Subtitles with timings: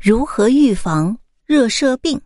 [0.00, 2.20] 如何预防热射病？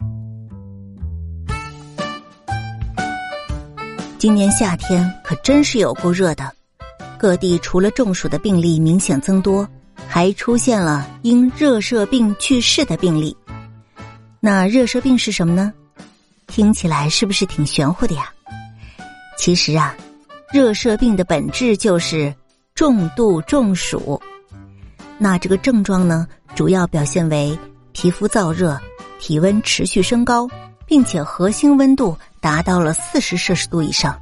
[4.19, 6.53] 今年夏天可真是有够热的，
[7.17, 9.67] 各地除了中暑的病例明显增多，
[10.07, 13.35] 还出现了因热射病去世的病例。
[14.39, 15.73] 那热射病是什么呢？
[16.49, 18.31] 听起来是不是挺玄乎的呀？
[19.39, 19.97] 其实啊，
[20.53, 22.35] 热射病的本质就是
[22.75, 24.21] 重度中暑。
[25.17, 27.59] 那这个症状呢，主要表现为
[27.93, 28.79] 皮肤燥热、
[29.19, 30.49] 体温持续升高，
[30.87, 34.19] 并且核心温度达到了四十摄氏度以上，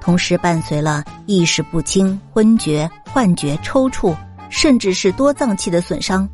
[0.00, 4.16] 同时伴随了意识不清、昏厥、幻觉、抽搐，
[4.48, 6.28] 甚至是多脏器的损伤。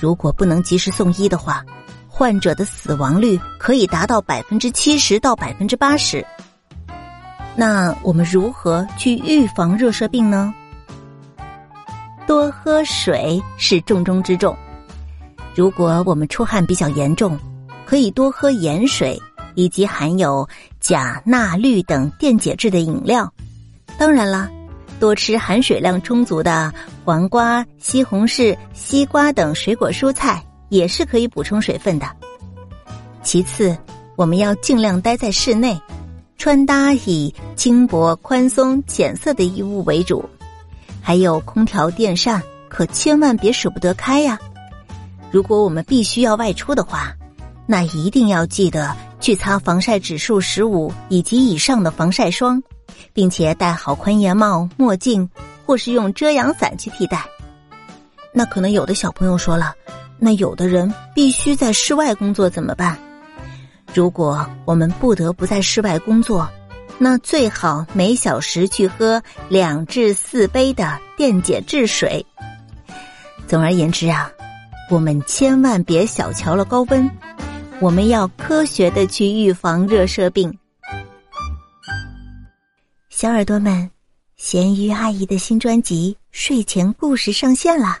[0.00, 1.64] 如果不能及时送医的话，
[2.08, 6.26] 患者的死亡率可以达到百分之七十到百分之八十。
[7.54, 10.52] 那我们如何去预防热射病呢？
[12.32, 14.56] 多喝水是重中之重。
[15.54, 17.38] 如果我们出汗比较严重，
[17.84, 19.20] 可以多喝盐水
[19.54, 20.48] 以及含有
[20.80, 23.30] 钾、钠、氯等电解质的饮料。
[23.98, 24.48] 当然了，
[24.98, 26.72] 多吃含水量充足的
[27.04, 32.06] 黄瓜、西红柿、西瓜等水果蔬菜也是可以补充水分的。
[33.22, 33.76] 其次，
[34.16, 35.78] 我们要尽量待在室内，
[36.38, 40.24] 穿搭以轻薄、宽松、浅色的衣物为主。
[41.02, 44.38] 还有空调、电扇，可千万别舍不得开呀！
[45.30, 47.12] 如果我们必须要外出的话，
[47.66, 52.62] 那一定要记得去擦防晒指数十五以及以上的防晒霜，
[53.12, 55.28] 并且戴好宽檐帽、墨镜，
[55.66, 57.24] 或是用遮阳伞去替代。
[58.32, 59.74] 那可能有的小朋友说了，
[60.18, 62.96] 那有的人必须在室外工作怎么办？
[63.92, 66.48] 如果我们不得不在室外工作，
[67.04, 72.24] 那最好每小时去喝两至四杯的电解质水。
[73.44, 74.30] 总而言之啊，
[74.88, 77.10] 我们千万别小瞧了高温，
[77.80, 80.56] 我们要科学的去预防热射病。
[83.10, 83.90] 小耳朵们，
[84.36, 87.98] 咸鱼阿姨的新专辑《睡前故事》上线了，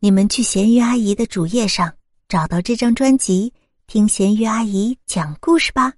[0.00, 1.92] 你们去咸鱼阿姨的主页上
[2.28, 3.52] 找到这张专辑，
[3.86, 5.92] 听咸鱼阿姨讲故事吧。